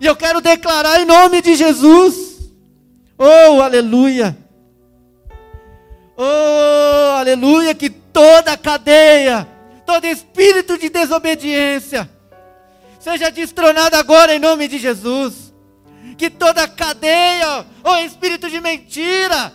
[0.00, 2.52] e eu quero declarar em nome de Jesus,
[3.18, 4.36] oh aleluia,
[6.16, 9.48] oh aleluia, que toda cadeia,
[9.86, 12.08] todo espírito de desobediência,
[13.00, 15.48] seja destronado agora em nome de Jesus.
[16.16, 19.52] Que toda cadeia ou espírito de mentira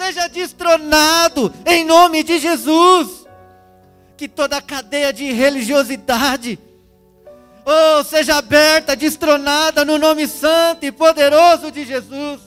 [0.00, 3.26] seja destronado em nome de Jesus.
[4.16, 6.58] Que toda cadeia de religiosidade
[7.64, 12.40] oh, seja aberta, destronada no nome santo e poderoso de Jesus.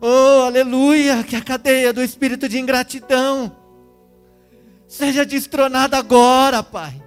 [0.00, 1.22] Oh, aleluia!
[1.24, 3.54] Que a cadeia do espírito de ingratidão
[4.86, 7.02] seja destronada agora, Pai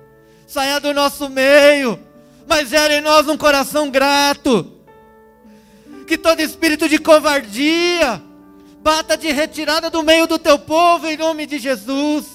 [0.49, 1.99] saia do nosso meio,
[2.47, 4.79] mas gere em nós um coração grato.
[6.07, 8.19] Que todo espírito de covardia
[8.81, 12.25] bata de retirada do meio do teu povo em nome de Jesus.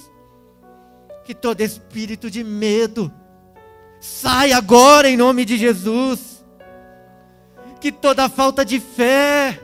[1.24, 3.12] Que todo espírito de medo
[4.00, 6.44] saia agora em nome de Jesus.
[7.80, 9.60] Que toda falta de fé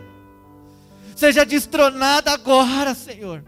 [1.14, 3.44] seja destronada agora, Senhor.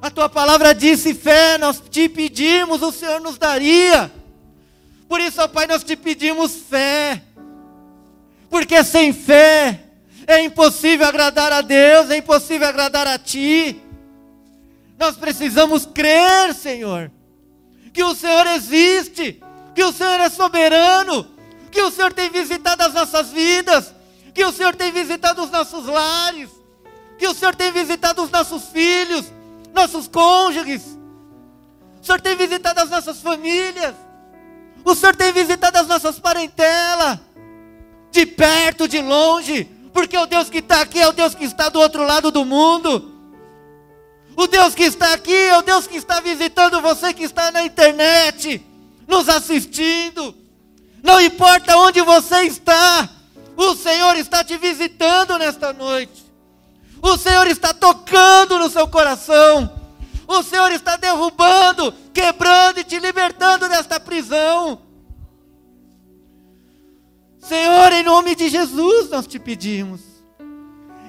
[0.00, 4.10] A tua palavra disse: fé, nós te pedimos, o Senhor nos daria.
[5.08, 7.22] Por isso, ó Pai, nós te pedimos fé.
[8.48, 9.83] Porque sem fé
[10.26, 13.80] É impossível agradar a Deus, é impossível agradar a Ti.
[14.98, 17.10] Nós precisamos crer, Senhor,
[17.92, 19.42] que o Senhor existe,
[19.74, 21.28] que o Senhor é soberano,
[21.70, 23.92] que o Senhor tem visitado as nossas vidas,
[24.32, 26.48] que o Senhor tem visitado os nossos lares,
[27.18, 29.26] que o Senhor tem visitado os nossos filhos,
[29.72, 30.82] nossos cônjuges,
[32.00, 33.94] o Senhor tem visitado as nossas famílias,
[34.84, 37.18] o Senhor tem visitado as nossas parentelas,
[38.10, 41.68] de perto, de longe, porque o Deus que está aqui é o Deus que está
[41.68, 43.12] do outro lado do mundo.
[44.36, 47.62] O Deus que está aqui é o Deus que está visitando você que está na
[47.62, 48.60] internet,
[49.06, 50.34] nos assistindo.
[51.00, 53.08] Não importa onde você está,
[53.56, 56.24] o Senhor está te visitando nesta noite.
[57.00, 59.70] O Senhor está tocando no seu coração.
[60.26, 64.80] O Senhor está derrubando, quebrando e te libertando desta prisão.
[67.46, 70.00] Senhor, em nome de Jesus, nós te pedimos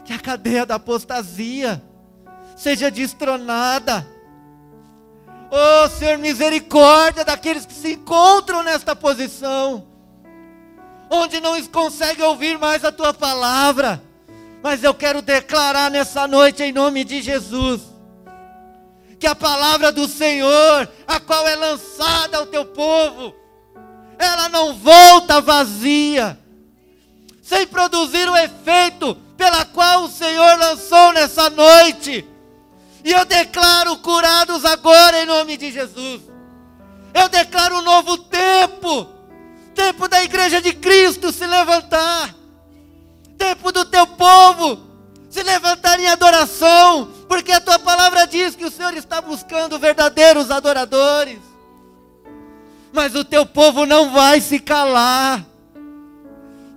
[0.03, 1.81] que a cadeia da apostasia
[2.57, 4.05] seja destronada.
[5.49, 9.87] Oh, Senhor, misericórdia daqueles que se encontram nesta posição,
[11.09, 14.03] onde não conseguem ouvir mais a tua palavra,
[14.61, 17.81] mas eu quero declarar nessa noite, em nome de Jesus,
[19.17, 23.33] que a palavra do Senhor, a qual é lançada ao teu povo,
[24.17, 26.39] ela não volta vazia,
[27.41, 32.25] sem produzir o efeito pela qual o Senhor lançou nessa noite.
[33.03, 36.21] E eu declaro curados agora em nome de Jesus.
[37.13, 39.15] Eu declaro um novo tempo
[39.75, 42.33] tempo da igreja de Cristo se levantar,
[43.37, 44.79] tempo do teu povo
[45.29, 50.49] se levantar em adoração, porque a tua palavra diz que o Senhor está buscando verdadeiros
[50.49, 51.39] adoradores.
[52.95, 55.45] Mas o teu povo não vai se calar,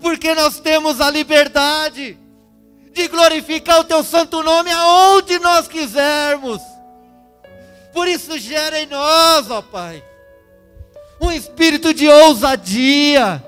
[0.02, 2.18] porque nós temos a liberdade
[2.92, 6.60] de glorificar o teu santo nome aonde nós quisermos.
[7.92, 10.02] Por isso gera em nós, ó Pai,
[11.20, 13.40] um espírito de ousadia.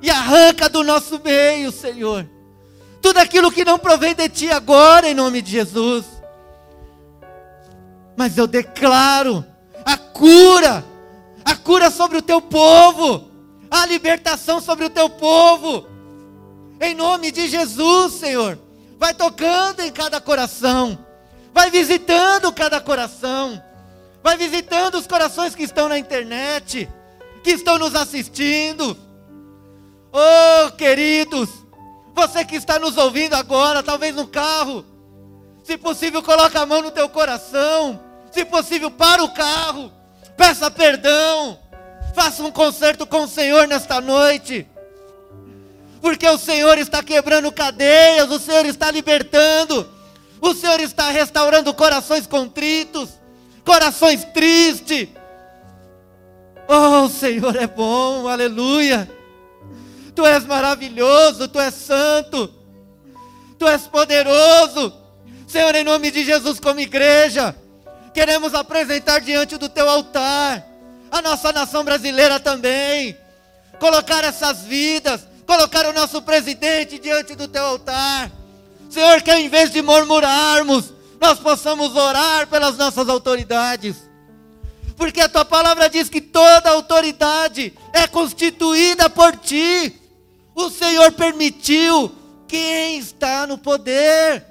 [0.00, 2.26] E arranca do nosso meio, Senhor,
[3.02, 6.06] tudo aquilo que não provém de Ti agora, em nome de Jesus.
[8.16, 9.44] Mas eu declaro
[10.18, 10.84] cura,
[11.44, 13.30] a cura sobre o Teu povo,
[13.70, 15.86] a libertação sobre o Teu povo
[16.80, 18.58] em nome de Jesus, Senhor.
[18.98, 20.98] Vai tocando em cada coração.
[21.52, 23.62] Vai visitando cada coração.
[24.22, 26.88] Vai visitando os corações que estão na internet,
[27.42, 28.96] que estão nos assistindo.
[30.12, 31.48] Oh, queridos,
[32.14, 34.84] você que está nos ouvindo agora, talvez no carro,
[35.64, 38.00] se possível, coloque a mão no teu coração.
[38.30, 39.92] Se possível, para o carro.
[40.38, 41.58] Peça perdão.
[42.14, 44.66] Faça um concerto com o Senhor nesta noite
[46.00, 49.88] porque o Senhor está quebrando cadeias, o Senhor está libertando,
[50.40, 53.10] o Senhor está restaurando corações contritos,
[53.64, 55.08] corações tristes.
[56.68, 59.10] Oh, o Senhor é bom, aleluia.
[60.14, 62.52] Tu és maravilhoso, tu és santo,
[63.58, 64.92] tu és poderoso.
[65.46, 67.56] Senhor, em nome de Jesus, como igreja,
[68.12, 70.64] queremos apresentar diante do teu altar
[71.10, 73.16] a nossa nação brasileira também,
[73.78, 78.30] colocar essas vidas, colocar o nosso presidente diante do teu altar.
[78.90, 83.96] Senhor, que em vez de murmurarmos, nós possamos orar pelas nossas autoridades.
[84.96, 89.94] Porque a tua palavra diz que toda autoridade é constituída por ti.
[90.54, 92.12] O Senhor permitiu
[92.46, 94.44] quem está no poder.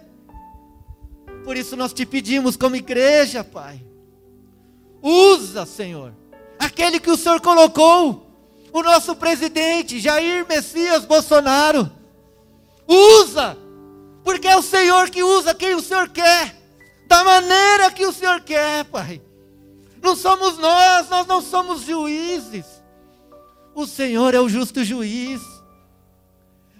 [1.48, 3.82] Por isso nós te pedimos como igreja, Pai.
[5.02, 6.14] Usa, Senhor,
[6.60, 8.30] aquele que o Senhor colocou
[8.74, 11.90] o nosso presidente Jair Messias Bolsonaro.
[12.86, 13.58] Usa,
[14.26, 16.54] porque é o Senhor que usa quem o Senhor quer,
[17.08, 19.22] da maneira que o Senhor quer, Pai.
[20.02, 22.66] Não somos nós, nós não somos juízes.
[23.74, 25.42] O Senhor é o justo juiz.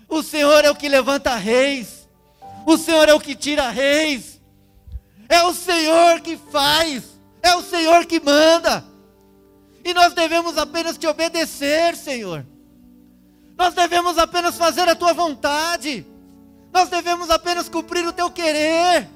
[0.10, 2.06] O Senhor é o que levanta reis.
[2.66, 4.37] O Senhor é o que tira reis.
[5.30, 7.04] É o Senhor que faz.
[7.42, 8.84] É o Senhor que manda.
[9.84, 12.46] E nós devemos apenas te obedecer, Senhor.
[13.58, 16.06] Nós devemos apenas fazer a tua vontade.
[16.74, 19.10] Nós devemos apenas cumprir o teu querer.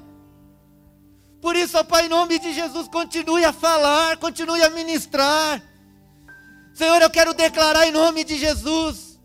[1.41, 5.61] Por isso, ó Pai, em nome de Jesus, continue a falar, continue a ministrar.
[6.73, 9.19] Senhor, eu quero declarar em nome de Jesus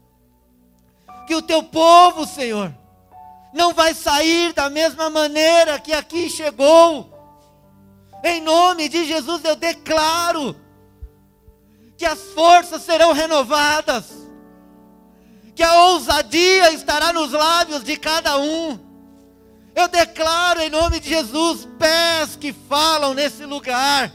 [1.27, 2.75] que o teu povo, Senhor,
[3.57, 7.11] não vai sair da mesma maneira que aqui chegou.
[8.23, 10.55] Em nome de Jesus eu declaro
[11.97, 14.05] que as forças serão renovadas,
[15.55, 18.79] que a ousadia estará nos lábios de cada um.
[19.75, 24.13] Eu declaro em nome de Jesus pés que falam nesse lugar.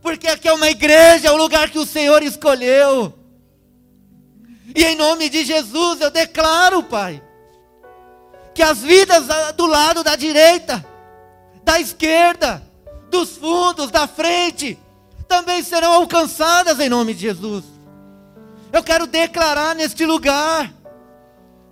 [0.00, 3.12] Porque aqui é uma igreja, é o lugar que o Senhor escolheu.
[4.74, 7.20] E em nome de Jesus eu declaro, Pai,
[8.54, 9.26] que as vidas
[9.56, 10.84] do lado da direita,
[11.62, 12.62] da esquerda,
[13.10, 14.78] dos fundos, da frente,
[15.28, 17.64] também serão alcançadas em nome de Jesus.
[18.72, 20.72] Eu quero declarar neste lugar.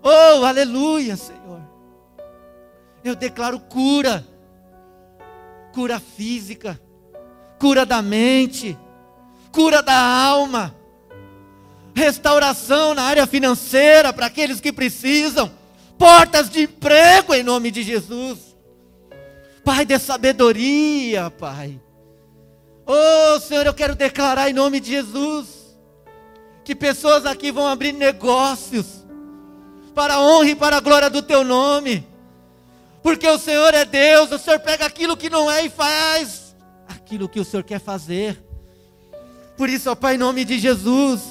[0.02, 1.60] Oh, aleluia, Senhor.
[3.04, 4.26] Eu declaro cura.
[5.72, 6.80] Cura física,
[7.58, 8.76] cura da mente,
[9.52, 10.74] cura da alma,
[11.94, 15.50] restauração na área financeira para aqueles que precisam,
[15.98, 18.38] portas de emprego em nome de Jesus.
[19.64, 21.78] Pai, dê sabedoria, Pai.
[22.86, 25.76] Oh, Senhor, eu quero declarar em nome de Jesus
[26.64, 29.04] que pessoas aqui vão abrir negócios
[29.94, 32.06] para a honra e para a glória do teu nome.
[33.02, 36.54] Porque o Senhor é Deus, o Senhor pega aquilo que não é e faz
[36.86, 38.42] aquilo que o Senhor quer fazer.
[39.56, 41.22] Por isso, ó Pai, em nome de Jesus,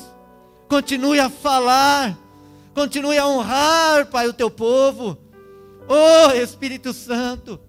[0.68, 2.18] continue a falar,
[2.78, 5.18] continue a honrar, Pai, o teu povo.
[5.88, 7.60] Oh, Espírito Santo.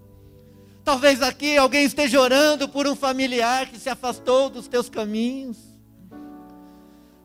[0.83, 5.57] Talvez aqui alguém esteja orando por um familiar que se afastou dos teus caminhos.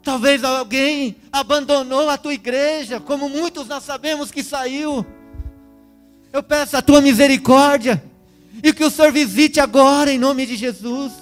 [0.03, 5.05] Talvez alguém abandonou a tua igreja, como muitos nós sabemos que saiu.
[6.32, 8.03] Eu peço a tua misericórdia
[8.62, 11.12] e que o Senhor visite agora em nome de Jesus.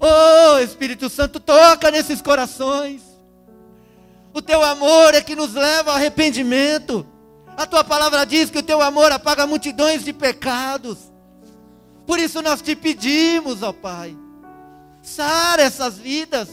[0.00, 3.05] Oh, Espírito Santo, toca nesses corações.
[4.36, 7.06] O teu amor é que nos leva ao arrependimento.
[7.56, 11.10] A tua palavra diz que o teu amor apaga multidões de pecados.
[12.06, 14.14] Por isso nós te pedimos, ó Pai,
[15.02, 16.48] sara essas vidas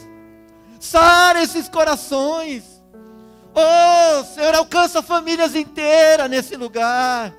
[0.83, 2.65] Sara esses corações.
[3.55, 7.33] Oh, Senhor, alcança famílias inteiras nesse lugar.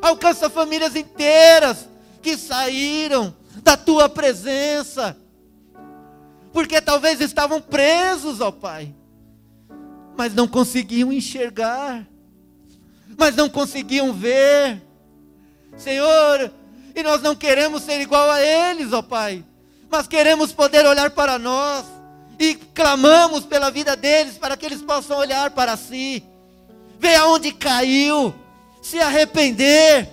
[0.00, 1.86] Alcança famílias inteiras
[2.22, 5.14] que saíram da tua presença.
[6.50, 8.94] Porque talvez estavam presos, ó Pai.
[10.16, 12.06] Mas não conseguiam enxergar.
[13.16, 14.82] Mas não conseguiam ver.
[15.76, 16.50] Senhor,
[16.94, 19.44] e nós não queremos ser igual a eles, ó Pai.
[19.90, 21.84] Mas queremos poder olhar para nós
[22.38, 26.24] e clamamos pela vida deles para que eles possam olhar para si,
[26.98, 28.34] ver aonde caiu,
[28.82, 30.08] se arrepender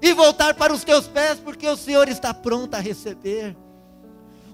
[0.00, 3.56] e voltar para os teus pés, porque o Senhor está pronto a receber.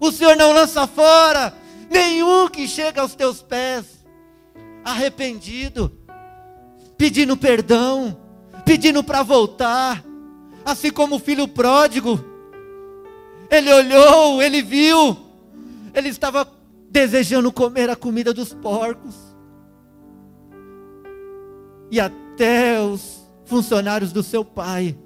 [0.01, 1.53] O Senhor não lança fora
[1.91, 4.02] nenhum que chega aos teus pés
[4.85, 5.93] arrependido,
[6.97, 8.17] pedindo perdão,
[8.65, 10.05] pedindo para voltar,
[10.65, 12.19] assim como o filho pródigo.
[13.51, 15.17] Ele olhou, ele viu,
[15.95, 16.49] ele estava
[16.91, 19.15] desejando comer a comida dos porcos.
[21.91, 24.97] E até os funcionários do seu pai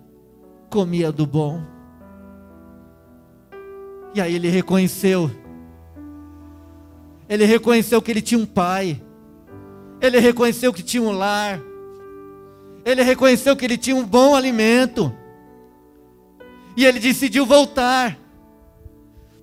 [0.70, 1.60] comia do bom.
[4.14, 5.30] E aí ele reconheceu.
[7.28, 9.02] Ele reconheceu que ele tinha um pai.
[10.00, 11.60] Ele reconheceu que tinha um lar.
[12.84, 15.14] Ele reconheceu que ele tinha um bom alimento.
[16.76, 18.16] E ele decidiu voltar.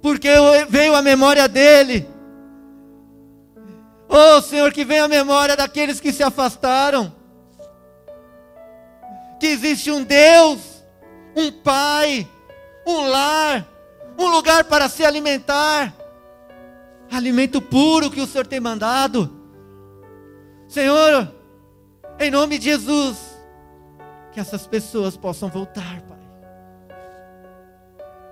[0.02, 0.30] Porque
[0.70, 2.14] veio a memória dele
[4.16, 7.12] Oh Senhor, que venha a memória daqueles que se afastaram.
[9.40, 10.60] Que existe um Deus,
[11.36, 12.28] um Pai,
[12.86, 13.68] um lar,
[14.16, 15.92] um lugar para se alimentar.
[17.12, 19.43] Alimento puro que o Senhor tem mandado.
[20.74, 21.32] Senhor,
[22.20, 23.16] em nome de Jesus,
[24.32, 26.18] que essas pessoas possam voltar, Pai.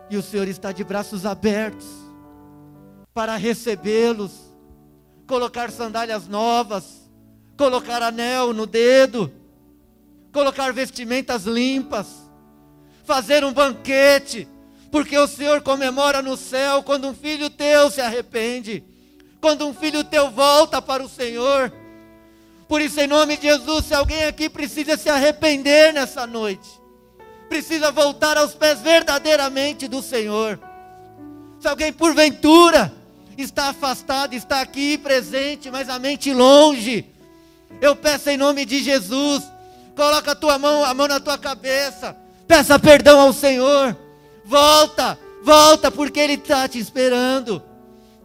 [0.09, 1.85] E o Senhor está de braços abertos
[3.13, 4.31] para recebê-los
[5.27, 7.07] colocar sandálias novas,
[7.55, 9.31] colocar anel no dedo,
[10.33, 12.07] colocar vestimentas limpas,
[13.03, 14.47] fazer um banquete,
[14.89, 18.83] porque o Senhor comemora no céu quando um filho teu se arrepende,
[19.39, 21.71] quando um filho teu volta para o Senhor.
[22.71, 26.69] Por isso, em nome de Jesus, se alguém aqui precisa se arrepender nessa noite,
[27.49, 30.57] precisa voltar aos pés verdadeiramente do Senhor.
[31.59, 32.89] Se alguém porventura
[33.37, 37.05] está afastado, está aqui presente, mas a mente longe.
[37.81, 39.43] Eu peço em nome de Jesus,
[39.93, 42.15] coloca a tua mão, a mão na tua cabeça,
[42.47, 43.97] peça perdão ao Senhor.
[44.45, 47.61] Volta, volta porque Ele está te esperando.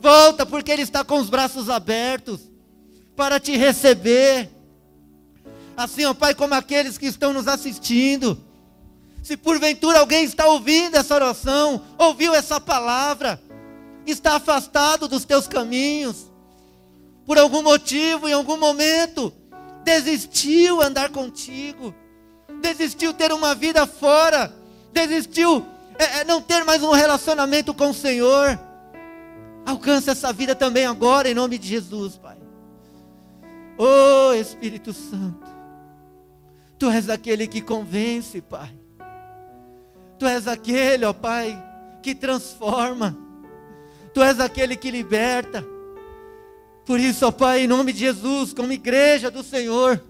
[0.01, 2.55] Volta porque Ele está com os braços abertos
[3.17, 4.51] para te receber.
[5.77, 8.39] Assim, ó Pai, como aqueles que estão nos assistindo.
[9.23, 13.43] Se porventura alguém está ouvindo essa oração, ouviu essa palavra,
[14.07, 16.31] está afastado dos teus caminhos,
[17.27, 19.33] por algum motivo, em algum momento,
[19.83, 21.93] desistiu andar contigo,
[22.61, 24.55] desistiu ter uma vida fora,
[24.93, 25.67] desistiu
[25.99, 28.59] é, é não ter mais um relacionamento com o Senhor.
[29.65, 32.36] Alcança essa vida também agora, em nome de Jesus, Pai.
[33.79, 35.47] Oh Espírito Santo,
[36.79, 38.71] Tu és aquele que convence, Pai.
[40.19, 41.63] Tu és aquele, ó Pai,
[42.03, 43.17] que transforma.
[44.13, 45.65] Tu és aquele que liberta.
[46.85, 50.03] Por isso, ó Pai, em nome de Jesus, como igreja do Senhor,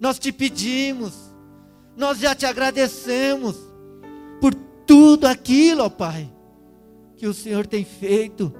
[0.00, 1.14] nós te pedimos,
[1.96, 3.56] nós já te agradecemos
[4.40, 4.54] por
[4.86, 6.30] tudo aquilo, ó Pai,
[7.16, 8.52] que o Senhor tem feito,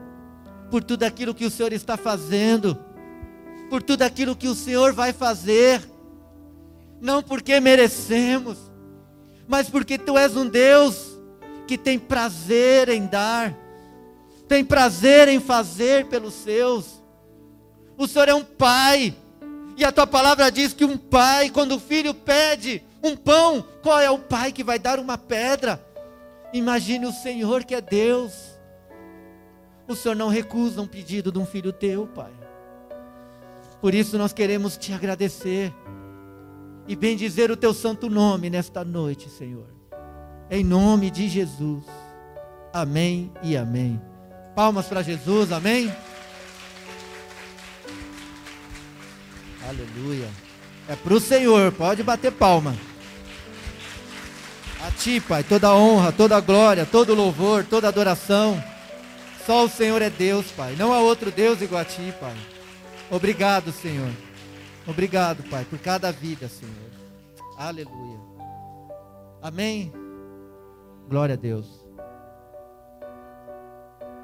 [0.71, 2.79] por tudo aquilo que o Senhor está fazendo,
[3.75, 5.83] por tudo aquilo que o Senhor vai fazer,
[7.01, 8.57] não porque merecemos,
[9.49, 11.19] mas porque Tu és um Deus
[11.67, 13.53] que tem prazer em dar,
[14.47, 17.03] tem prazer em fazer pelos seus.
[17.99, 19.13] O Senhor é um pai,
[19.77, 23.99] e a tua palavra diz que um pai, quando o filho pede um pão, qual
[23.99, 25.85] é o pai que vai dar uma pedra?
[26.53, 28.35] Imagine o Senhor que é Deus.
[29.89, 32.44] O Senhor não recusa um pedido de um filho teu, Pai.
[33.85, 35.71] Por isso nós queremos te agradecer
[36.89, 39.67] e bendizer o teu santo nome nesta noite, Senhor.
[40.51, 41.85] Em nome de Jesus.
[42.73, 44.01] Amém e amém.
[44.57, 45.95] Palmas para Jesus, amém.
[49.69, 50.31] Aleluia.
[50.89, 52.75] É para o Senhor, pode bater palma.
[54.83, 58.65] A Ti, Pai, toda honra, toda glória, todo louvor, toda adoração.
[59.45, 60.75] Só o Senhor é Deus, Pai.
[60.75, 62.54] Não há outro Deus igual a Ti, Pai.
[63.11, 64.11] Obrigado, Senhor.
[64.87, 66.91] Obrigado, Pai, por cada vida, Senhor.
[67.57, 68.21] Aleluia.
[69.43, 69.93] Amém.
[71.09, 71.84] Glória a Deus.